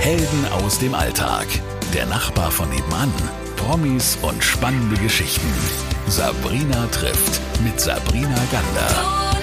[0.00, 1.46] Helden aus dem Alltag.
[1.92, 3.12] Der Nachbar von nebenan.
[3.56, 5.46] Promis und spannende Geschichten.
[6.06, 9.38] Sabrina trifft mit Sabrina Gander.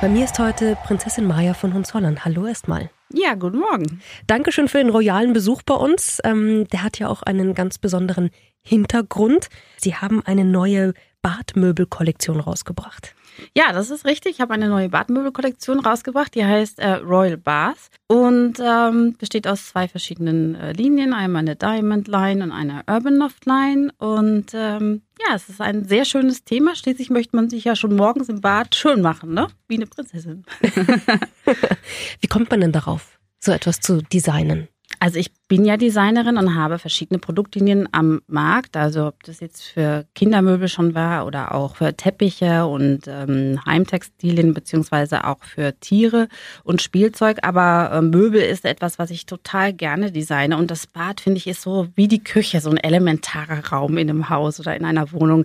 [0.00, 2.24] Bei mir ist heute Prinzessin Maya von Hohenzollern.
[2.24, 2.90] Hallo erstmal.
[3.12, 4.00] Ja, guten Morgen.
[4.26, 6.20] Dankeschön für den royalen Besuch bei uns.
[6.24, 8.30] Ähm, der hat ja auch einen ganz besonderen
[8.62, 9.48] Hintergrund.
[9.76, 13.14] Sie haben eine neue Badmöbelkollektion rausgebracht.
[13.56, 14.32] Ja, das ist richtig.
[14.32, 19.68] Ich habe eine neue Badmöbelkollektion rausgebracht, die heißt äh, Royal Bath und ähm, besteht aus
[19.68, 23.90] zwei verschiedenen äh, Linien, einmal eine Diamond Line und eine Urban Loft Line.
[23.98, 26.74] Und ähm, ja, es ist ein sehr schönes Thema.
[26.74, 29.48] Schließlich möchte man sich ja schon morgens im Bad schön machen, ne?
[29.68, 30.44] Wie eine Prinzessin.
[32.20, 34.68] Wie kommt man denn darauf, so etwas zu designen?
[35.00, 38.76] Also ich bin ja Designerin und habe verschiedene Produktlinien am Markt.
[38.76, 44.54] Also ob das jetzt für Kindermöbel schon war oder auch für Teppiche und ähm, Heimtextilien
[44.54, 46.28] beziehungsweise auch für Tiere
[46.62, 47.38] und Spielzeug.
[47.42, 50.56] Aber äh, Möbel ist etwas, was ich total gerne designe.
[50.56, 54.08] Und das Bad finde ich ist so wie die Küche, so ein elementarer Raum in
[54.08, 55.44] einem Haus oder in einer Wohnung.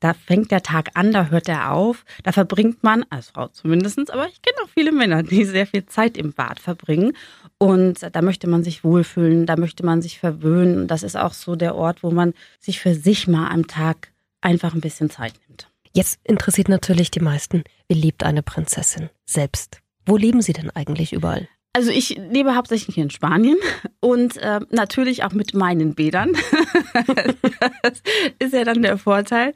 [0.00, 2.04] Da fängt der Tag an, da hört er auf.
[2.24, 5.86] Da verbringt man, als Frau zumindestens, aber ich kenne auch viele Männer, die sehr viel
[5.86, 7.14] Zeit im Bad verbringen.
[7.58, 10.86] Und da möchte man sich wohlfühlen, da möchte man sich verwöhnen.
[10.86, 14.74] Das ist auch so der Ort, wo man sich für sich mal am Tag einfach
[14.74, 15.68] ein bisschen Zeit nimmt.
[15.92, 19.80] Jetzt interessiert natürlich die meisten, wie lebt eine Prinzessin selbst?
[20.06, 21.48] Wo leben sie denn eigentlich überall?
[21.72, 23.56] Also ich lebe hauptsächlich in Spanien
[24.00, 26.32] und äh, natürlich auch mit meinen Bädern.
[27.82, 28.02] das
[28.38, 29.54] ist ja dann der Vorteil.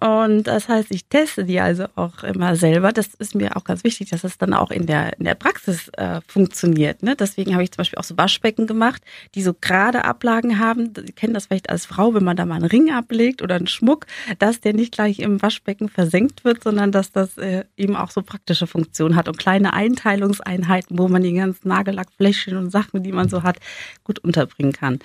[0.00, 2.92] Und das heißt, ich teste die also auch immer selber.
[2.92, 5.88] Das ist mir auch ganz wichtig, dass es dann auch in der, in der Praxis
[5.96, 7.02] äh, funktioniert.
[7.02, 7.16] Ne?
[7.16, 9.02] Deswegen habe ich zum Beispiel auch so Waschbecken gemacht,
[9.34, 10.92] die so gerade Ablagen haben.
[10.94, 13.66] Sie kennen das vielleicht als Frau, wenn man da mal einen Ring ablegt oder einen
[13.66, 14.06] Schmuck,
[14.38, 18.22] dass der nicht gleich im Waschbecken versenkt wird, sondern dass das äh, eben auch so
[18.22, 23.28] praktische Funktion hat und kleine Einteilungseinheiten, wo man die ganzen Nagellackfläschchen und Sachen, die man
[23.28, 23.58] so hat,
[24.04, 25.00] gut unterbringen kann.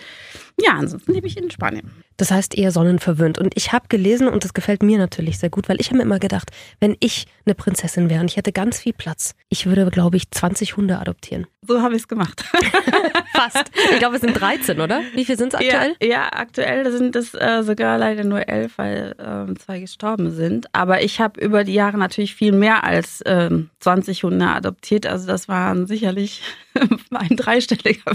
[0.59, 1.91] Ja, ansonsten lebe ich in Spanien.
[2.17, 3.39] Das heißt eher sonnenverwöhnt.
[3.39, 6.03] Und ich habe gelesen, und das gefällt mir natürlich sehr gut, weil ich habe mir
[6.03, 9.89] immer gedacht, wenn ich eine Prinzessin wäre und ich hätte ganz viel Platz, ich würde,
[9.89, 11.47] glaube ich, 20 Hunde adoptieren.
[11.65, 12.43] So habe ich es gemacht.
[13.33, 13.71] Fast.
[13.91, 15.01] Ich glaube, es sind 13, oder?
[15.15, 15.95] Wie viele sind es aktuell?
[16.01, 20.67] Ja, ja, aktuell sind es äh, sogar leider nur elf, weil äh, zwei gestorben sind.
[20.73, 23.49] Aber ich habe über die Jahre natürlich viel mehr als äh,
[23.79, 25.07] 20 Hunde adoptiert.
[25.07, 26.43] Also das waren sicherlich
[27.11, 28.13] ein dreistelliger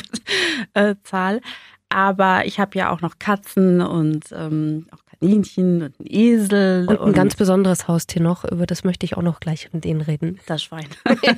[0.74, 1.40] äh, Zahl.
[1.88, 6.86] Aber ich habe ja auch noch Katzen und ähm, auch Kaninchen und einen Esel.
[6.88, 9.84] Und ein und ganz besonderes Haustier noch, über das möchte ich auch noch gleich mit
[9.84, 10.38] denen reden.
[10.46, 10.86] Das Schwein.
[11.22, 11.34] ja,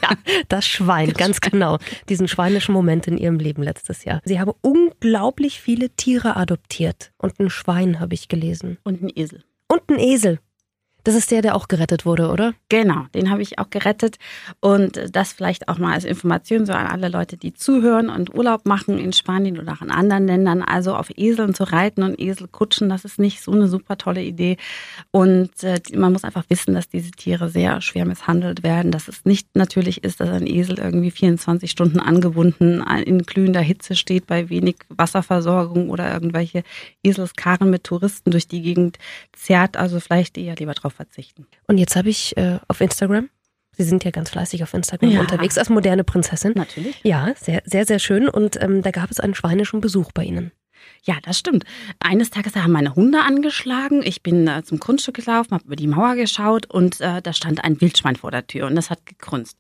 [0.49, 1.51] das Schwein, das ganz Schwein.
[1.53, 1.79] genau.
[2.09, 4.21] Diesen schweinischen Moment in ihrem Leben letztes Jahr.
[4.25, 7.13] Sie haben unglaublich viele Tiere adoptiert.
[7.19, 8.79] Und ein Schwein habe ich gelesen.
[8.83, 9.45] Und ein Esel.
[9.69, 10.41] Und ein Esel.
[11.05, 12.55] Das ist der, der auch gerettet wurde, oder?
[12.69, 14.17] Genau, den habe ich auch gerettet.
[14.61, 18.67] Und das vielleicht auch mal als Information so an alle Leute, die zuhören und Urlaub
[18.67, 20.63] machen in Spanien oder auch in anderen Ländern.
[20.63, 24.23] Also auf Eseln zu reiten und Esel kutschen, das ist nicht so eine super tolle
[24.23, 24.57] Idee.
[25.11, 29.25] Und äh, man muss einfach wissen, dass diese Tiere sehr schwer misshandelt werden, dass es
[29.25, 34.49] nicht natürlich ist, dass ein Esel irgendwie 24 Stunden angebunden in glühender Hitze steht bei
[34.51, 36.63] wenig Wasserversorgung oder irgendwelche
[37.03, 38.99] Eselskarren mit Touristen durch die Gegend
[39.33, 39.77] zerrt.
[39.77, 41.47] Also vielleicht eher lieber drauf darauf verzichten.
[41.67, 43.29] Und jetzt habe ich äh, auf Instagram
[43.77, 45.21] Sie sind ja ganz fleißig auf Instagram ja.
[45.21, 46.53] unterwegs als moderne Prinzessin.
[46.55, 47.01] Natürlich.
[47.03, 48.29] Ja, sehr, sehr, sehr schön.
[48.29, 50.53] Und ähm, da gab es einen schweinischen Besuch bei Ihnen.
[51.03, 51.65] Ja, das stimmt.
[51.99, 54.03] Eines Tages haben meine Hunde angeschlagen.
[54.05, 57.65] Ich bin äh, zum Grundstück gelaufen, habe über die Mauer geschaut und äh, da stand
[57.65, 59.57] ein Wildschwein vor der Tür und das hat gegrunzt.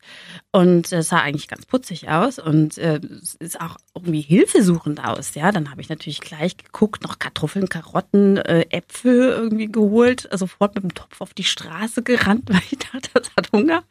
[0.53, 3.01] Und es sah eigentlich ganz putzig aus und äh,
[3.39, 5.35] ist auch irgendwie hilfesuchend aus.
[5.35, 10.75] Ja, dann habe ich natürlich gleich geguckt, noch Kartoffeln, Karotten, äh, Äpfel irgendwie geholt, sofort
[10.75, 13.85] mit dem Topf auf die Straße gerannt, weil ich dachte, das hat Hunger.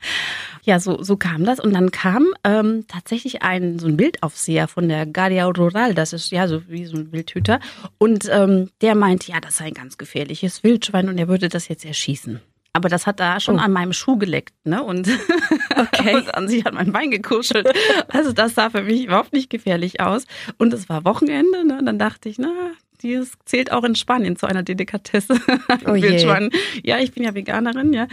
[0.70, 1.60] Ja, so, so kam das.
[1.60, 5.96] Und dann kam ähm, tatsächlich ein so ein Bildaufseher von der Guardia Rural.
[5.96, 7.60] Das ist ja so wie so ein Wildhüter.
[7.98, 11.70] Und ähm, der meint, ja, das sei ein ganz gefährliches Wildschwein und er würde das
[11.70, 12.40] jetzt erschießen.
[12.72, 13.64] Aber das hat da schon oh.
[13.64, 14.84] an meinem Schuh geleckt, ne?
[14.84, 15.10] Und,
[15.76, 16.18] okay.
[16.18, 17.68] und an sich hat mein Bein gekuschelt.
[18.10, 20.26] Also das sah für mich überhaupt nicht gefährlich aus.
[20.60, 21.80] Und es war Wochenende, ne?
[21.80, 22.54] Und dann dachte ich, na,
[23.02, 25.40] die zählt auch in Spanien zu einer Delikatesse.
[25.86, 26.50] Oh Wildschwein.
[26.84, 28.08] Ja, ich bin ja Veganerin, ja.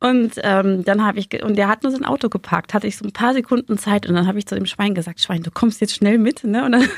[0.00, 3.04] Und ähm, dann habe ich, und der hat nur sein Auto geparkt, hatte ich so
[3.04, 5.80] ein paar Sekunden Zeit und dann habe ich zu dem Schwein gesagt, Schwein, du kommst
[5.80, 6.64] jetzt schnell mit, ne?
[6.64, 6.88] Und dann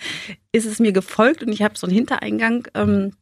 [0.52, 3.12] ist es mir gefolgt und ich habe so einen Hintereingang ähm,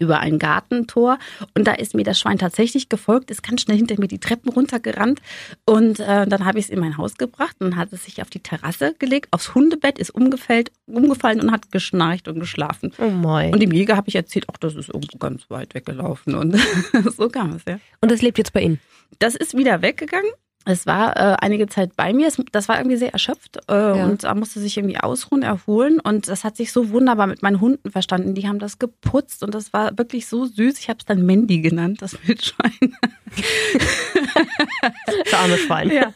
[0.00, 1.18] über ein Gartentor
[1.54, 4.50] und da ist mir das Schwein tatsächlich gefolgt, ist ganz schnell hinter mir die Treppen
[4.50, 5.20] runtergerannt
[5.66, 8.30] und äh, dann habe ich es in mein Haus gebracht und hat es sich auf
[8.30, 12.92] die Terrasse gelegt, aufs Hundebett, ist umgefällt, umgefallen und hat geschnarcht und geschlafen.
[12.98, 13.52] Oh mein.
[13.52, 16.56] Und dem Jäger habe ich erzählt, ach, das ist irgendwo ganz weit weggelaufen und
[17.16, 17.78] so kam es, ja.
[18.00, 18.80] Und das lebt jetzt bei Ihnen?
[19.18, 20.30] Das ist wieder weggegangen
[20.66, 22.30] es war äh, einige Zeit bei mir.
[22.52, 24.04] Das war irgendwie sehr erschöpft äh, ja.
[24.04, 26.00] und da musste sich irgendwie ausruhen, erholen.
[26.00, 28.34] Und das hat sich so wunderbar mit meinen Hunden verstanden.
[28.34, 30.78] Die haben das geputzt und das war wirklich so süß.
[30.78, 32.70] Ich habe es dann Mandy genannt, das Wildschwein.
[35.06, 35.90] das arme Schwein.
[35.90, 36.12] Ja.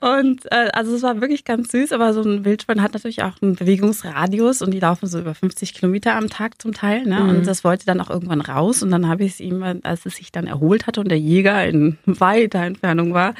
[0.00, 3.40] Und äh, also es war wirklich ganz süß, aber so ein Wildschwein hat natürlich auch
[3.40, 7.06] einen Bewegungsradius und die laufen so über 50 Kilometer am Tag zum Teil.
[7.06, 7.20] Ne?
[7.20, 7.28] Mhm.
[7.30, 8.82] Und das wollte dann auch irgendwann raus.
[8.82, 11.64] Und dann habe ich es ihm, als es sich dann erholt hatte und der Jäger
[11.66, 13.34] in weiter Entfernung war,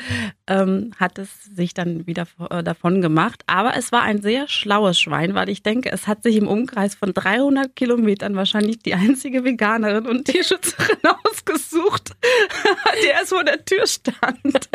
[0.49, 3.43] ähm, hat es sich dann wieder äh, davon gemacht.
[3.47, 6.95] Aber es war ein sehr schlaues Schwein, weil ich denke, es hat sich im Umkreis
[6.95, 12.13] von 300 Kilometern wahrscheinlich die einzige Veganerin und Tierschützerin ausgesucht,
[13.03, 14.69] die erst vor der Tür stand.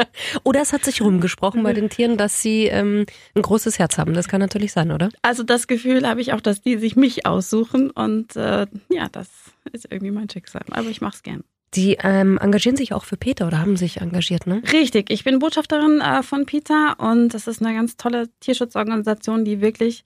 [0.43, 4.13] Oder es hat sich rumgesprochen bei den Tieren, dass sie ähm, ein großes Herz haben.
[4.13, 5.09] Das kann natürlich sein, oder?
[5.21, 9.29] Also das Gefühl habe ich auch, dass die sich mich aussuchen und äh, ja, das
[9.71, 10.63] ist irgendwie mein Schicksal.
[10.71, 11.43] Aber ich mache es gern.
[11.73, 14.61] Die ähm, engagieren sich auch für Peter oder haben sich engagiert, ne?
[14.73, 19.61] Richtig, ich bin Botschafterin äh, von Peter und das ist eine ganz tolle Tierschutzorganisation, die
[19.61, 20.03] wirklich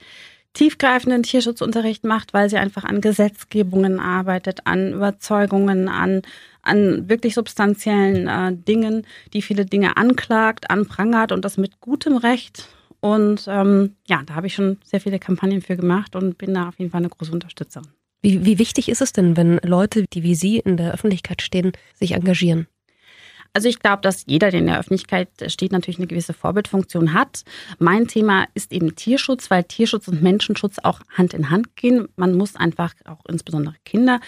[0.53, 6.21] tiefgreifenden Tierschutzunterricht macht, weil sie einfach an Gesetzgebungen arbeitet, an Überzeugungen, an,
[6.61, 12.67] an wirklich substanziellen äh, Dingen, die viele Dinge anklagt, anprangert und das mit gutem Recht.
[13.01, 16.69] Und ähm, ja, da habe ich schon sehr viele Kampagnen für gemacht und bin da
[16.69, 17.89] auf jeden Fall eine große Unterstützerin.
[18.21, 21.73] Wie, wie wichtig ist es denn, wenn Leute, die wie Sie in der Öffentlichkeit stehen,
[21.93, 22.67] sich engagieren?
[23.55, 27.43] Also ich glaube, dass jeder, der in der Öffentlichkeit steht, natürlich eine gewisse Vorbildfunktion hat.
[27.79, 32.09] Mein Thema ist eben Tierschutz, weil Tierschutz und Menschenschutz auch Hand in Hand gehen.
[32.17, 34.19] Man muss einfach auch insbesondere Kinder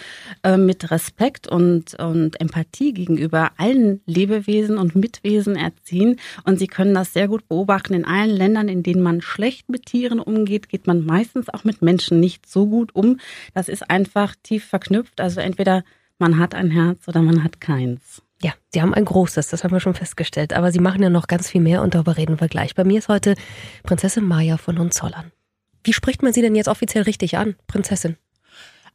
[0.42, 6.18] äh, mit Respekt und, und Empathie gegenüber allen Lebewesen und Mitwesen erziehen.
[6.44, 7.92] Und sie können das sehr gut beobachten.
[7.92, 11.82] In allen Ländern, in denen man schlecht mit Tieren umgeht, geht man meistens auch mit
[11.82, 13.20] Menschen nicht so gut um.
[13.52, 15.20] Das ist einfach tief verknüpft.
[15.20, 15.84] Also entweder
[16.18, 18.22] man hat ein Herz oder man hat keins.
[18.42, 20.52] Ja, Sie haben ein großes, das haben wir schon festgestellt.
[20.52, 22.74] Aber Sie machen ja noch ganz viel mehr und darüber reden wir gleich.
[22.74, 23.34] Bei mir ist heute
[23.82, 25.32] Prinzessin Maya von Hohenzollern.
[25.84, 28.16] Wie spricht man Sie denn jetzt offiziell richtig an, Prinzessin?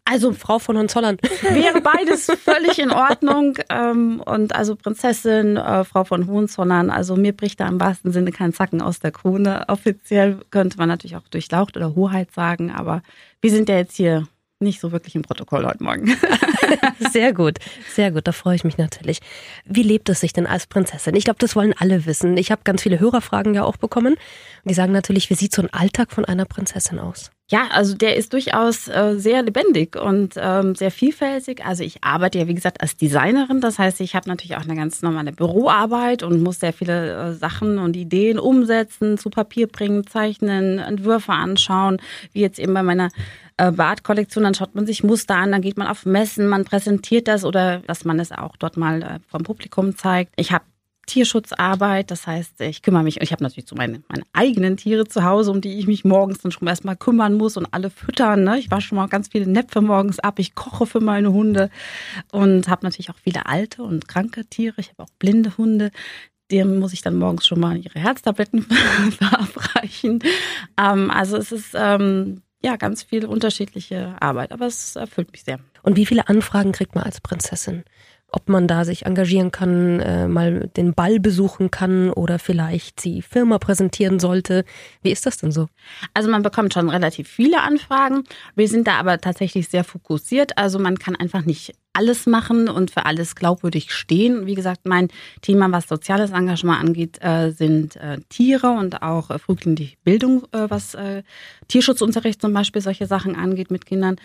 [0.06, 1.18] Also Frau von Hohenzollern.
[1.42, 3.58] Wäre beides völlig in Ordnung.
[3.70, 6.90] Ähm, und also Prinzessin, äh, Frau von Hohenzollern.
[6.90, 9.66] Also mir bricht da im wahrsten Sinne kein Zacken aus der Krone.
[9.70, 13.02] Offiziell könnte man natürlich auch durchlaucht oder Hoheit sagen, aber
[13.42, 14.28] wir sind ja jetzt hier
[14.64, 16.16] nicht so wirklich im Protokoll heute Morgen.
[17.12, 17.60] sehr gut,
[17.94, 19.20] sehr gut, da freue ich mich natürlich.
[19.66, 21.16] Wie lebt es sich denn als Prinzessin?
[21.16, 22.38] Ich glaube, das wollen alle wissen.
[22.38, 24.16] Ich habe ganz viele Hörerfragen ja auch bekommen.
[24.64, 27.32] Die sagen natürlich, wie sieht so ein Alltag von einer Prinzessin aus?
[27.54, 31.64] Ja, also der ist durchaus äh, sehr lebendig und ähm, sehr vielfältig.
[31.64, 33.62] Also ich arbeite ja, wie gesagt, als Designerin.
[33.62, 37.34] Das heißt, ich habe natürlich auch eine ganz normale Büroarbeit und muss sehr viele äh,
[37.34, 41.98] Sachen und Ideen umsetzen, zu Papier bringen, zeichnen, Entwürfe anschauen,
[42.32, 43.10] wie jetzt eben bei meiner
[43.58, 47.28] äh, Bartkollektion, dann schaut man sich Muster an, dann geht man auf Messen, man präsentiert
[47.28, 50.34] das oder dass man es auch dort mal äh, vom Publikum zeigt.
[50.38, 50.64] Ich habe
[51.06, 55.24] Tierschutzarbeit, das heißt, ich kümmere mich, ich habe natürlich so meine, meine eigenen Tiere zu
[55.24, 58.44] Hause, um die ich mich morgens dann schon erstmal kümmern muss und alle füttern.
[58.44, 58.60] Ne?
[58.60, 61.70] Ich wasche schon mal ganz viele Näpfe morgens ab, ich koche für meine Hunde
[62.32, 64.76] und habe natürlich auch viele alte und kranke Tiere.
[64.78, 65.92] Ich habe auch blinde Hunde,
[66.52, 68.62] dem muss ich dann morgens schon mal ihre Herztabletten
[69.18, 70.20] verabreichen.
[70.78, 75.60] Ähm, also es ist ähm, ja, ganz viel unterschiedliche Arbeit, aber es erfüllt mich sehr.
[75.82, 77.84] Und wie viele Anfragen kriegt man als Prinzessin?
[78.36, 83.22] Ob man da sich engagieren kann, äh, mal den Ball besuchen kann oder vielleicht die
[83.22, 84.66] Firma präsentieren sollte.
[85.04, 85.68] Wie ist das denn so?
[86.16, 88.24] Also man bekommt schon relativ viele Anfragen.
[88.56, 90.58] Wir sind da aber tatsächlich sehr fokussiert.
[90.58, 94.48] Also man kann einfach nicht alles machen und für alles glaubwürdig stehen.
[94.48, 95.10] Wie gesagt, mein
[95.42, 100.66] Thema, was soziales Engagement angeht, äh, sind äh, Tiere und auch äh, frühkindliche Bildung, äh,
[100.70, 101.22] was äh,
[101.68, 104.16] Tierschutzunterricht zum Beispiel solche Sachen angeht mit Kindern.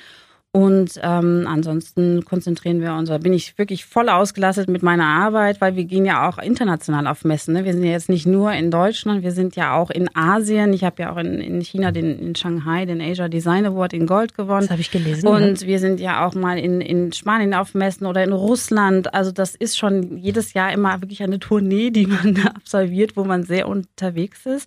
[0.51, 5.61] Und ähm, ansonsten konzentrieren wir uns, da bin ich wirklich voll ausgelastet mit meiner Arbeit,
[5.61, 7.53] weil wir gehen ja auch international auf Messen.
[7.53, 7.67] Ne?
[7.67, 10.73] Wir sind ja jetzt nicht nur in Deutschland, wir sind ja auch in Asien.
[10.73, 14.07] Ich habe ja auch in, in China, den, in Shanghai, den Asia Design Award in
[14.07, 14.63] Gold gewonnen.
[14.63, 15.29] Das habe ich gelesen.
[15.29, 15.67] Und ja.
[15.67, 19.13] wir sind ja auch mal in, in Spanien auf Messen oder in Russland.
[19.13, 23.43] Also das ist schon jedes Jahr immer wirklich eine Tournee, die man absolviert, wo man
[23.43, 24.67] sehr unterwegs ist.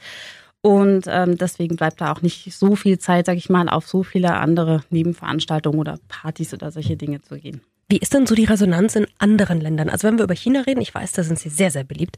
[0.61, 4.03] Und ähm, deswegen bleibt da auch nicht so viel Zeit, sag ich mal, auf so
[4.03, 7.61] viele andere Nebenveranstaltungen oder Partys oder solche Dinge zu gehen.
[7.89, 9.89] Wie ist denn so die Resonanz in anderen Ländern?
[9.89, 12.17] Also wenn wir über China reden, ich weiß, da sind sie sehr, sehr beliebt.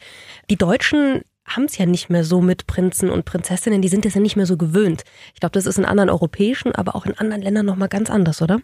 [0.50, 1.22] Die Deutschen
[1.56, 4.36] haben es ja nicht mehr so mit Prinzen und Prinzessinnen, die sind es ja nicht
[4.36, 5.04] mehr so gewöhnt.
[5.34, 8.42] Ich glaube, das ist in anderen europäischen, aber auch in anderen Ländern nochmal ganz anders,
[8.42, 8.60] oder?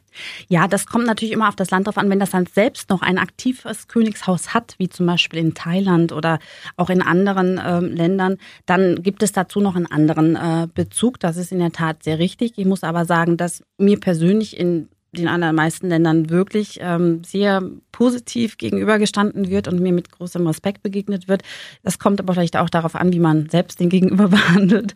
[0.47, 2.09] Ja, das kommt natürlich immer auf das Land drauf an.
[2.09, 6.39] Wenn das Land selbst noch ein aktives Königshaus hat, wie zum Beispiel in Thailand oder
[6.77, 11.19] auch in anderen äh, Ländern, dann gibt es dazu noch einen anderen äh, Bezug.
[11.19, 12.53] Das ist in der Tat sehr richtig.
[12.57, 18.57] Ich muss aber sagen, dass mir persönlich in den allermeisten Ländern wirklich ähm, sehr positiv
[18.57, 21.43] gegenübergestanden wird und mir mit großem Respekt begegnet wird.
[21.83, 24.93] Das kommt aber vielleicht auch darauf an, wie man selbst den Gegenüber behandelt.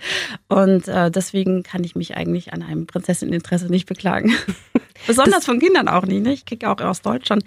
[0.48, 4.34] Und äh, deswegen kann ich mich eigentlich an einem Prinzessinneninteresse nicht beklagen.
[5.08, 6.24] Besonders das von Kindern auch nicht.
[6.24, 6.34] Ne?
[6.34, 7.43] Ich kriege auch aus Deutschland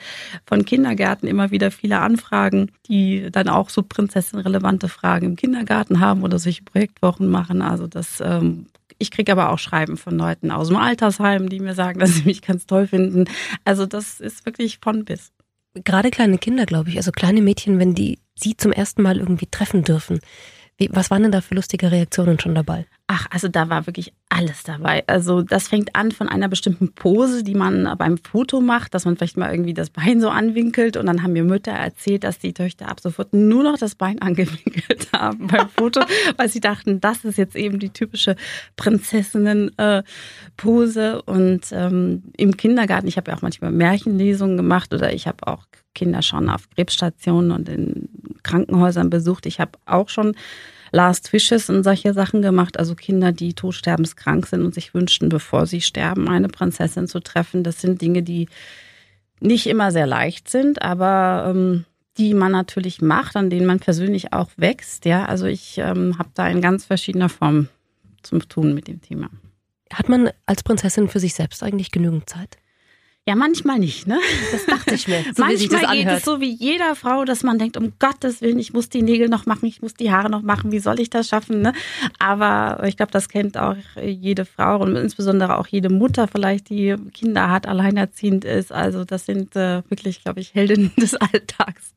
[0.46, 6.22] von Kindergärten immer wieder viele Anfragen, die dann auch so prinzessinrelevante Fragen im Kindergarten haben
[6.22, 7.62] oder solche Projektwochen machen.
[7.62, 8.66] Also das ähm,
[8.98, 12.24] ich kriege aber auch Schreiben von Leuten aus dem Altersheim, die mir sagen, dass sie
[12.24, 13.24] mich ganz toll finden.
[13.64, 15.32] Also das ist wirklich von bis.
[15.74, 19.46] Gerade kleine Kinder, glaube ich, also kleine Mädchen, wenn die sie zum ersten Mal irgendwie
[19.46, 20.20] treffen dürfen,
[20.78, 22.86] wie, was waren denn da für lustige Reaktionen schon dabei?
[23.08, 25.04] Ach, also da war wirklich alles dabei.
[25.06, 29.16] Also das fängt an von einer bestimmten Pose, die man beim Foto macht, dass man
[29.16, 30.96] vielleicht mal irgendwie das Bein so anwinkelt.
[30.96, 34.20] Und dann haben mir Mütter erzählt, dass die Töchter ab sofort nur noch das Bein
[34.22, 36.00] angewinkelt haben beim Foto,
[36.36, 38.34] weil sie dachten, das ist jetzt eben die typische
[38.74, 41.22] Prinzessinnen-Pose.
[41.22, 45.66] Und ähm, im Kindergarten, ich habe ja auch manchmal Märchenlesungen gemacht oder ich habe auch
[45.94, 48.08] Kinder schon auf Krebsstationen und in
[48.42, 49.46] Krankenhäusern besucht.
[49.46, 50.34] Ich habe auch schon
[50.96, 55.66] Last Wishes und solche Sachen gemacht, also Kinder, die todsterbenskrank sind und sich wünschten, bevor
[55.66, 57.62] sie sterben, eine Prinzessin zu treffen.
[57.62, 58.48] Das sind Dinge, die
[59.38, 61.84] nicht immer sehr leicht sind, aber ähm,
[62.16, 65.04] die man natürlich macht, an denen man persönlich auch wächst.
[65.04, 67.68] Ja, also ich ähm, habe da in ganz verschiedener Form
[68.22, 69.28] zu tun mit dem Thema.
[69.92, 72.56] Hat man als Prinzessin für sich selbst eigentlich genügend Zeit?
[73.28, 74.20] Ja, manchmal nicht, ne?
[74.52, 75.24] Das dachte ich mir.
[75.34, 78.72] So manchmal geht es so wie jeder Frau, dass man denkt, um Gottes Willen, ich
[78.72, 81.28] muss die Nägel noch machen, ich muss die Haare noch machen, wie soll ich das
[81.28, 81.72] schaffen, ne?
[82.20, 86.94] Aber ich glaube, das kennt auch jede Frau und insbesondere auch jede Mutter vielleicht, die
[87.12, 88.70] Kinder hat, alleinerziehend ist.
[88.70, 91.94] Also das sind äh, wirklich, glaube ich, Heldinnen des Alltags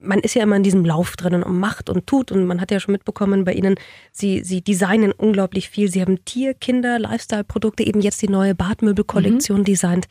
[0.00, 2.70] man ist ja immer in diesem Lauf drinnen und macht und tut und man hat
[2.70, 3.74] ja schon mitbekommen bei Ihnen,
[4.12, 5.90] Sie, Sie designen unglaublich viel.
[5.90, 9.64] Sie haben Tier, Kinder, Lifestyle-Produkte, eben jetzt die neue Badmöbelkollektion mhm.
[9.64, 10.06] designt.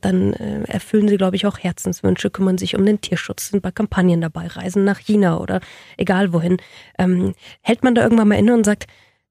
[0.00, 3.70] Dann äh, erfüllen Sie, glaube ich, auch Herzenswünsche, kümmern sich um den Tierschutz, sind bei
[3.70, 5.60] Kampagnen dabei, reisen nach China oder
[5.96, 6.58] egal wohin.
[6.98, 8.86] Ähm, hält man da irgendwann mal inne und sagt,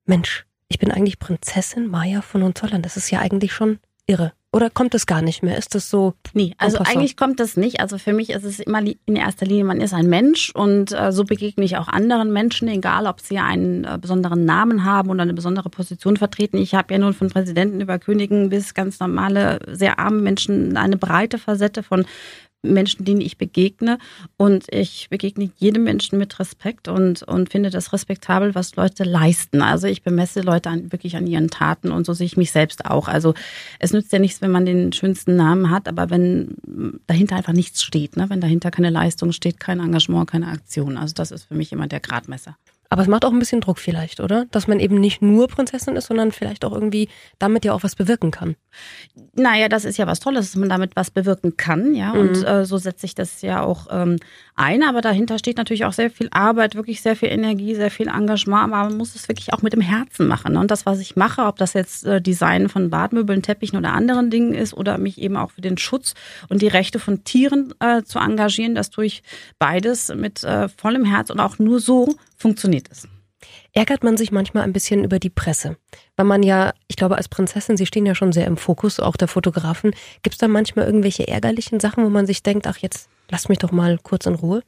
[0.05, 2.81] Mensch, ich bin eigentlich Prinzessin Maya von Hohenzollern.
[2.81, 4.33] Das ist ja eigentlich schon irre.
[4.53, 5.57] Oder kommt es gar nicht mehr?
[5.57, 6.13] Ist das so?
[6.33, 7.79] Nee, also eigentlich kommt das nicht.
[7.79, 11.13] Also für mich ist es immer in erster Linie, man ist ein Mensch und äh,
[11.13, 15.21] so begegne ich auch anderen Menschen, egal ob sie einen äh, besonderen Namen haben oder
[15.21, 16.57] eine besondere Position vertreten.
[16.57, 20.97] Ich habe ja nun von Präsidenten über Königen bis ganz normale, sehr arme Menschen eine
[20.97, 22.05] breite Facette von
[22.63, 23.97] Menschen, denen ich begegne.
[24.37, 29.61] Und ich begegne jedem Menschen mit Respekt und, und finde das respektabel, was Leute leisten.
[29.61, 32.85] Also ich bemesse Leute an, wirklich an ihren Taten und so sehe ich mich selbst
[32.85, 33.07] auch.
[33.07, 33.33] Also
[33.79, 36.55] es nützt ja nichts, wenn man den schönsten Namen hat, aber wenn
[37.07, 38.29] dahinter einfach nichts steht, ne?
[38.29, 40.97] wenn dahinter keine Leistung steht, kein Engagement, keine Aktion.
[40.97, 42.57] Also das ist für mich immer der Gradmesser.
[42.91, 44.47] Aber es macht auch ein bisschen Druck vielleicht, oder?
[44.51, 47.07] Dass man eben nicht nur Prinzessin ist, sondern vielleicht auch irgendwie
[47.39, 48.57] damit ja auch was bewirken kann.
[49.33, 52.13] Naja, das ist ja was Tolles, dass man damit was bewirken kann, ja.
[52.13, 52.19] Mhm.
[52.19, 54.17] Und äh, so setze ich das ja auch ähm,
[54.55, 54.83] ein.
[54.83, 58.73] Aber dahinter steht natürlich auch sehr viel Arbeit, wirklich sehr viel Energie, sehr viel Engagement.
[58.73, 60.51] Aber man muss es wirklich auch mit dem Herzen machen.
[60.51, 60.59] Ne?
[60.59, 64.29] Und das, was ich mache, ob das jetzt äh, Design von Badmöbeln, Teppichen oder anderen
[64.29, 66.13] Dingen ist oder mich eben auch für den Schutz
[66.49, 69.23] und die Rechte von Tieren äh, zu engagieren, das tue ich
[69.59, 73.07] beides mit äh, vollem Herz und auch nur so funktioniert es.
[73.73, 75.77] Ärgert man sich manchmal ein bisschen über die Presse?
[76.15, 79.15] Weil man ja, ich glaube, als Prinzessin, Sie stehen ja schon sehr im Fokus, auch
[79.15, 79.91] der Fotografen.
[80.23, 83.59] Gibt es da manchmal irgendwelche ärgerlichen Sachen, wo man sich denkt, ach, jetzt lass mich
[83.59, 84.61] doch mal kurz in Ruhe?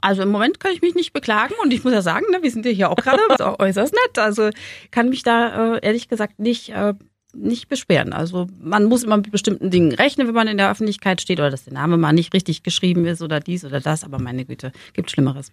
[0.00, 2.50] Also im Moment kann ich mich nicht beklagen und ich muss ja sagen, ne, wir
[2.50, 3.20] sind ja hier auch gerade
[3.58, 4.18] äußerst nett.
[4.18, 4.50] Also
[4.92, 6.94] kann mich da äh, ehrlich gesagt nicht, äh,
[7.34, 8.12] nicht beschweren.
[8.12, 11.50] Also man muss immer mit bestimmten Dingen rechnen, wenn man in der Öffentlichkeit steht oder
[11.50, 14.04] dass der Name mal nicht richtig geschrieben ist oder dies oder das.
[14.04, 15.50] Aber meine Güte, gibt Schlimmeres.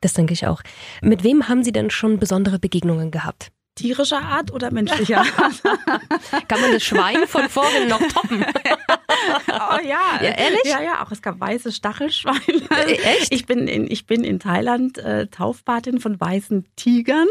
[0.00, 0.62] Das denke ich auch.
[1.02, 3.50] Mit wem haben Sie denn schon besondere Begegnungen gehabt?
[3.74, 6.48] Tierischer Art oder menschlicher Art?
[6.48, 8.44] Kann man das Schwein von vorhin noch toppen?
[9.48, 10.20] oh ja.
[10.20, 10.30] ja.
[10.36, 10.64] Ehrlich?
[10.64, 12.38] Ja, ja, auch es gab weiße Stachelschweine.
[12.70, 13.32] Äh, echt?
[13.32, 17.28] Ich bin in, ich bin in Thailand äh, Taufpatin von weißen Tigern.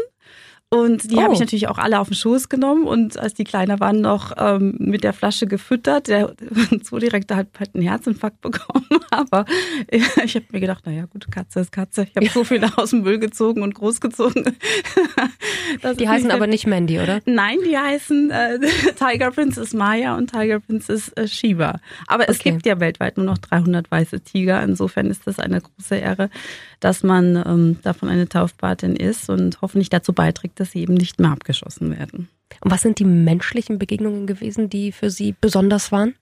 [0.70, 1.22] Und die oh.
[1.22, 4.32] habe ich natürlich auch alle auf den Schoß genommen und als die kleiner waren, noch
[4.36, 6.08] ähm, mit der Flasche gefüttert.
[6.08, 6.34] Der
[6.82, 8.86] Zoodirektor hat halt einen Herzinfarkt bekommen.
[9.10, 9.46] Aber
[9.88, 12.06] ich habe mir gedacht, naja gut, Katze ist Katze.
[12.10, 14.56] Ich habe so viele aus dem Müll gezogen und großgezogen.
[15.98, 17.20] die heißen aber nicht Mandy, oder?
[17.24, 18.58] Nein, die heißen äh,
[18.98, 21.80] Tiger Princess Maya und Tiger Princess äh, Shiva.
[22.06, 22.32] Aber okay.
[22.32, 24.62] es gibt ja weltweit nur noch 300 weiße Tiger.
[24.62, 26.28] Insofern ist das eine große Ehre,
[26.80, 31.20] dass man ähm, davon eine Taufpatin ist und hoffentlich dazu beiträgt, dass sie eben nicht
[31.20, 32.28] mehr abgeschossen werden.
[32.60, 36.14] Und was sind die menschlichen Begegnungen gewesen, die für Sie besonders waren?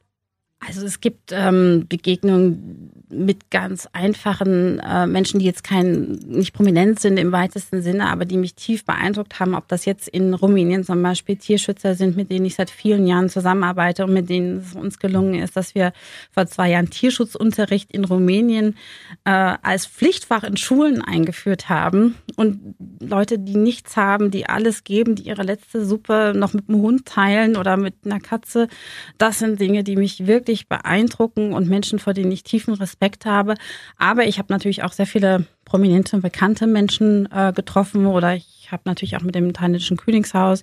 [0.58, 6.98] Also es gibt ähm, Begegnungen mit ganz einfachen äh, Menschen, die jetzt kein nicht prominent
[6.98, 9.54] sind im weitesten Sinne, aber die mich tief beeindruckt haben.
[9.54, 13.28] Ob das jetzt in Rumänien zum Beispiel Tierschützer sind, mit denen ich seit vielen Jahren
[13.28, 15.92] zusammenarbeite und mit denen es uns gelungen ist, dass wir
[16.32, 18.76] vor zwei Jahren Tierschutzunterricht in Rumänien
[19.24, 25.14] äh, als Pflichtfach in Schulen eingeführt haben und Leute, die nichts haben, die alles geben,
[25.14, 28.68] die ihre letzte Suppe noch mit dem Hund teilen oder mit einer Katze.
[29.16, 33.54] Das sind Dinge, die mich wirklich beeindrucken und Menschen, vor denen ich tiefen Respekt habe.
[33.98, 38.68] Aber ich habe natürlich auch sehr viele prominente und bekannte Menschen äh, getroffen oder ich
[38.70, 40.62] habe natürlich auch mit dem thailändischen Königshaus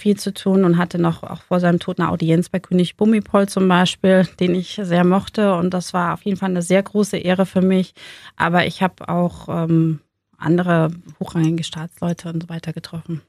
[0.00, 3.48] viel zu tun und hatte noch auch vor seinem Tod eine Audienz bei König Bumipol
[3.48, 5.54] zum Beispiel, den ich sehr mochte.
[5.54, 7.94] Und das war auf jeden Fall eine sehr große Ehre für mich.
[8.36, 10.00] Aber ich habe auch ähm,
[10.36, 13.22] andere hochrangige Staatsleute und so weiter getroffen.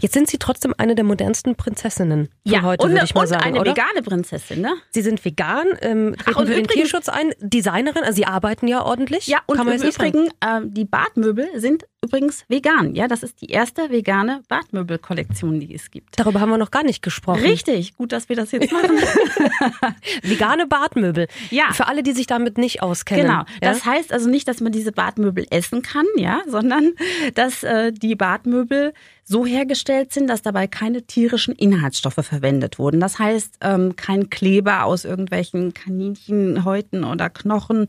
[0.00, 3.26] Jetzt sind Sie trotzdem eine der modernsten Prinzessinnen von ja, heute, würde ich mal und
[3.28, 3.72] sagen, eine oder?
[3.72, 4.72] vegane Prinzessin, ne?
[4.90, 8.26] Sie sind vegan, ähm, treten Ach, und für den übrigens- Tierschutz ein, Designerin, also Sie
[8.26, 9.26] arbeiten ja ordentlich.
[9.26, 9.82] Ja, und im.
[9.82, 12.96] Übrigen, ähm, die Badmöbel sind übrigens vegan.
[12.96, 16.18] Ja, das ist die erste vegane Badmöbelkollektion, die es gibt.
[16.18, 17.42] Darüber haben wir noch gar nicht gesprochen.
[17.42, 18.90] Richtig, gut, dass wir das jetzt machen.
[20.22, 21.28] Vegane Badmöbel.
[21.50, 21.72] Ja.
[21.72, 23.26] Für alle, die sich damit nicht auskennen.
[23.26, 23.38] Genau.
[23.38, 23.44] Ja?
[23.60, 26.92] Das heißt also nicht, dass man diese Badmöbel essen kann, ja, sondern
[27.34, 28.92] dass äh, die Badmöbel
[29.24, 33.00] so hergestellt sind, dass dabei keine tierischen Inhaltsstoffe verwendet wurden.
[33.00, 37.86] Das heißt, ähm, kein Kleber aus irgendwelchen Kaninchenhäuten oder Knochen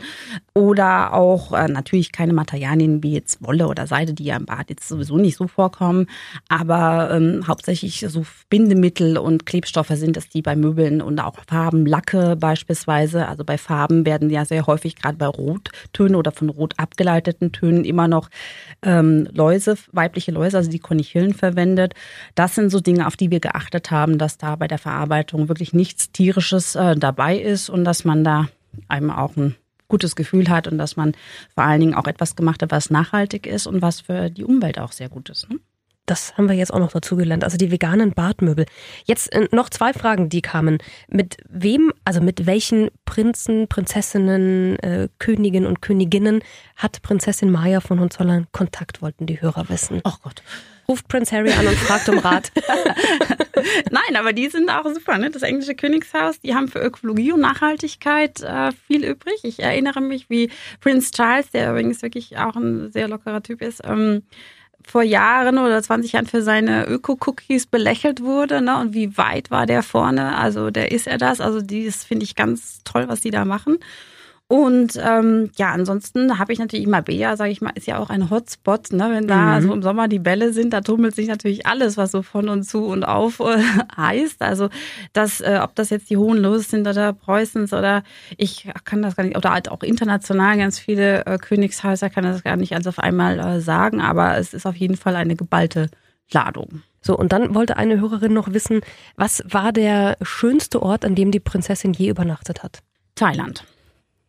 [0.53, 4.69] oder auch äh, natürlich keine Materialien wie jetzt Wolle oder Seide, die ja im Bad
[4.69, 6.07] jetzt sowieso nicht so vorkommen,
[6.49, 11.85] aber ähm, hauptsächlich so Bindemittel und Klebstoffe sind es, die bei Möbeln und auch Farben,
[11.85, 16.73] Lacke beispielsweise, also bei Farben werden ja sehr häufig gerade bei Rottönen oder von rot
[16.77, 18.29] abgeleiteten Tönen immer noch
[18.81, 21.93] ähm, Läuse, weibliche Läuse, also die Konichillen verwendet.
[22.35, 25.73] Das sind so Dinge, auf die wir geachtet haben, dass da bei der Verarbeitung wirklich
[25.73, 28.49] nichts Tierisches äh, dabei ist und dass man da
[28.87, 29.55] einem auch ein
[29.87, 31.13] gutes Gefühl hat und dass man
[31.53, 34.79] vor allen Dingen auch etwas gemacht hat, was nachhaltig ist und was für die Umwelt
[34.79, 35.49] auch sehr gut ist.
[35.49, 35.59] Ne?
[36.05, 37.45] Das haben wir jetzt auch noch dazu gelernt.
[37.45, 38.65] Also die veganen Badmöbel.
[39.05, 40.79] Jetzt äh, noch zwei Fragen, die kamen.
[41.07, 46.41] Mit wem, also mit welchen Prinzen, Prinzessinnen, äh, Königen und Königinnen
[46.75, 50.01] hat Prinzessin Maya von Hohenzollern Kontakt, wollten die Hörer wissen.
[50.03, 50.43] Oh Gott.
[50.87, 52.51] Ruft Prinz Harry an und fragt um Rat.
[53.91, 55.17] Nein, aber die sind auch super.
[55.17, 55.29] Ne?
[55.29, 59.39] Das englische Königshaus, die haben für Ökologie und Nachhaltigkeit äh, viel übrig.
[59.43, 60.49] Ich erinnere mich, wie
[60.81, 64.23] Prince Charles, der übrigens wirklich auch ein sehr lockerer Typ ist, ähm,
[64.85, 68.61] vor Jahren oder 20 Jahren für seine Öko-Cookies belächelt wurde.
[68.61, 68.77] Ne?
[68.79, 70.37] Und wie weit war der vorne?
[70.37, 71.39] Also der ist er das.
[71.39, 73.79] Also das finde ich ganz toll, was die da machen.
[74.53, 78.29] Und ähm, ja, ansonsten habe ich natürlich Mabea, sage ich mal, ist ja auch ein
[78.29, 79.09] Hotspot, ne?
[79.11, 79.63] Wenn da Mhm.
[79.63, 82.61] so im Sommer die Bälle sind, da tummelt sich natürlich alles, was so von und
[82.61, 83.57] zu und auf äh,
[83.97, 84.43] heißt.
[84.43, 84.69] Also
[85.11, 88.03] das, äh, ob das jetzt die Hohenlohes sind oder Preußens oder
[88.37, 92.43] ich kann das gar nicht, oder halt auch international ganz viele äh, Königshäuser kann das
[92.43, 95.89] gar nicht alles auf einmal äh, sagen, aber es ist auf jeden Fall eine geballte
[96.31, 96.83] Ladung.
[97.01, 98.81] So, und dann wollte eine Hörerin noch wissen,
[99.15, 102.81] was war der schönste Ort, an dem die Prinzessin je übernachtet hat?
[103.15, 103.63] Thailand.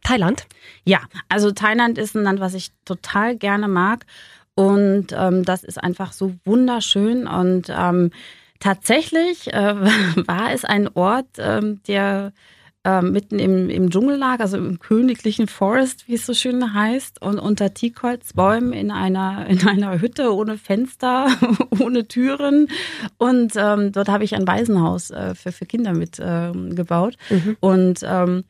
[0.04, 0.46] Thailand?
[0.84, 4.06] Ja, also Thailand ist ein Land, was ich total gerne mag.
[4.54, 7.26] Und ähm, das ist einfach so wunderschön.
[7.26, 8.12] Und ähm,
[8.60, 9.74] tatsächlich äh,
[10.28, 12.32] war es ein Ort, ähm, der
[12.84, 17.20] äh, mitten im, im Dschungel lag, also im königlichen Forest, wie es so schön heißt,
[17.22, 21.28] und unter Teakholzbäumen in einer, in einer Hütte ohne Fenster,
[21.80, 22.68] ohne Türen.
[23.16, 27.16] Und ähm, dort habe ich ein Waisenhaus äh, für, für Kinder mit ähm, gebaut.
[27.60, 28.44] Und ähm,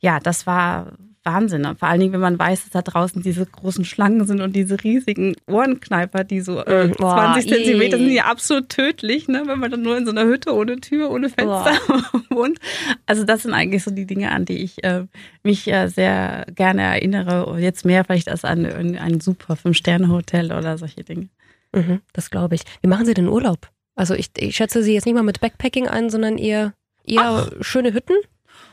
[0.00, 0.92] ja, das war
[1.26, 1.66] Wahnsinn.
[1.66, 4.54] Und vor allen Dingen, wenn man weiß, dass da draußen diese großen Schlangen sind und
[4.54, 9.42] diese riesigen Ohrenkneiper, die so äh, Mm, boah, 20 Zentimeter sind, ja absolut tödlich, ne?
[9.46, 11.72] wenn man dann nur in so einer Hütte ohne Tür, ohne Fenster
[12.30, 12.58] wohnt.
[13.04, 15.04] Also das sind eigentlich so die Dinge, an die ich äh,
[15.42, 17.46] mich äh, sehr gerne erinnere.
[17.46, 21.28] Und Jetzt mehr vielleicht als an ein, ein super Fünf-Sterne-Hotel oder solche Dinge.
[21.74, 22.62] Mhm, das glaube ich.
[22.80, 23.68] Wie machen Sie denn Urlaub?
[23.96, 27.92] Also ich, ich schätze Sie jetzt nicht mal mit Backpacking ein, sondern eher, eher schöne
[27.92, 28.14] Hütten?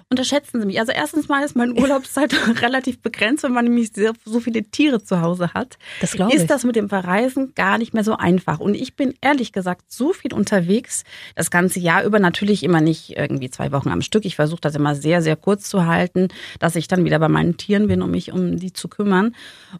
[0.10, 0.80] Unterschätzen Sie mich.
[0.80, 5.04] Also erstens mal ist meine Urlaubszeit relativ begrenzt, wenn man nämlich sehr, so viele Tiere
[5.04, 5.78] zu Hause hat.
[6.02, 6.40] Das glaube ich.
[6.40, 8.60] Ist das mit dem Verreisen gar nicht mehr so einfach.
[8.60, 11.04] Und ich bin ehrlich gesagt so viel unterwegs,
[11.36, 14.26] das ganze Jahr über natürlich immer nicht irgendwie zwei Wochen am Stück.
[14.26, 16.28] Ich versuche das immer sehr, sehr kurz zu halten,
[16.60, 19.36] dass ich dann wieder bei meinen Tieren bin, um mich um die zu kümmern.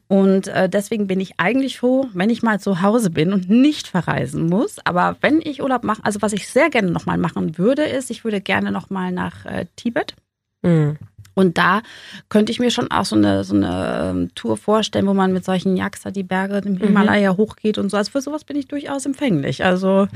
[0.08, 3.88] Und äh, deswegen bin ich eigentlich froh, wenn ich mal zu Hause bin und nicht
[3.88, 4.78] verreisen muss.
[4.84, 8.24] Aber wenn ich Urlaub mache, also was ich sehr gerne nochmal machen würde, ist, ich
[8.24, 10.16] würde gerne nochmal nach äh, Tibet.
[10.64, 10.98] Mhm.
[11.36, 11.82] Und da
[12.30, 15.44] könnte ich mir schon auch so eine, so eine ähm, Tour vorstellen, wo man mit
[15.44, 17.38] solchen Yaks die Berge im Himalaya mhm.
[17.38, 17.98] hochgeht und so.
[17.98, 19.66] Also für sowas bin ich durchaus empfänglich.
[19.66, 20.08] Also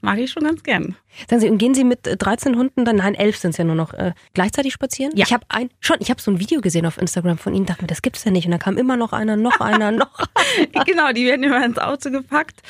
[0.00, 0.96] mag ich schon ganz gern.
[1.28, 3.64] Sagen Sie, und gehen Sie mit 13 äh, Hunden dann, nein, 11 sind es ja
[3.64, 5.12] nur noch, äh, gleichzeitig spazieren?
[5.16, 5.24] Ja.
[5.26, 7.82] Ich habe ein, schon, ich habe so ein Video gesehen auf Instagram von Ihnen, dachte
[7.82, 8.46] mir, das gibt's ja nicht.
[8.46, 10.26] Und da kam immer noch einer, noch einer, noch.
[10.86, 12.62] genau, die werden immer ins Auto gepackt.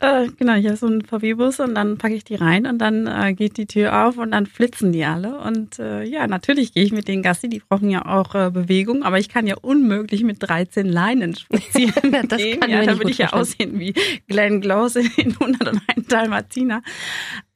[0.00, 3.06] Äh, genau, ich habe so einen VW-Bus und dann packe ich die rein und dann
[3.06, 5.38] äh, geht die Tür auf und dann flitzen die alle.
[5.38, 9.02] Und äh, ja, natürlich gehe ich mit den Gassi, die brauchen ja auch äh, Bewegung,
[9.02, 12.60] aber ich kann ja unmöglich mit 13 Leinen spazieren das gehen.
[12.60, 13.94] Kann ja, da würde ich ja aussehen wie
[14.28, 16.82] Glenn Close in 101 Dalmatiner.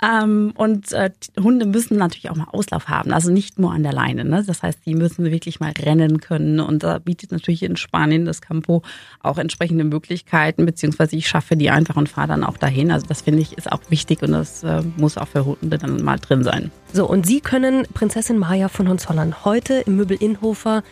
[0.03, 3.93] Ähm, und äh, Hunde müssen natürlich auch mal Auslauf haben, also nicht nur an der
[3.93, 4.25] Leine.
[4.25, 4.43] Ne?
[4.45, 6.59] Das heißt, die müssen wirklich mal rennen können.
[6.59, 8.83] Und da bietet natürlich in Spanien das Campo
[9.23, 12.91] auch entsprechende Möglichkeiten, beziehungsweise ich schaffe die einfach und fahre dann auch dahin.
[12.91, 16.03] Also das finde ich ist auch wichtig und das äh, muss auch für Hunde dann
[16.03, 16.73] mal drin sein.
[16.93, 20.83] So, und Sie können Prinzessin Maya von Hohenzollern heute im Möbel Inhofer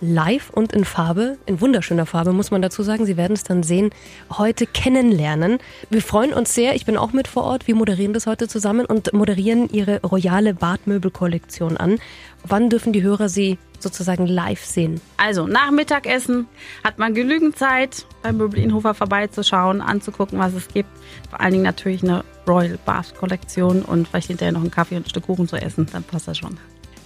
[0.00, 3.06] live und in Farbe, in wunderschöner Farbe, muss man dazu sagen.
[3.06, 3.90] Sie werden es dann sehen,
[4.30, 5.58] heute kennenlernen.
[5.90, 6.74] Wir freuen uns sehr.
[6.74, 7.66] Ich bin auch mit vor Ort.
[7.66, 11.98] Wir moderieren das heute zusammen und moderieren Ihre royale Badmöbelkollektion an.
[12.44, 15.00] Wann dürfen die Hörer Sie sozusagen live sehen?
[15.16, 16.46] Also nach Mittagessen
[16.84, 20.90] hat man genügend Zeit, beim Möbel Inhofer vorbeizuschauen, anzugucken, was es gibt.
[21.30, 25.06] Vor allen Dingen natürlich eine Royal Bath Kollektion und vielleicht hinterher noch einen Kaffee und
[25.06, 25.86] ein Stück Kuchen zu essen.
[25.92, 26.56] Dann passt das schon.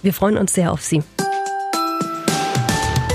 [0.01, 1.01] Wir freuen uns sehr auf Sie.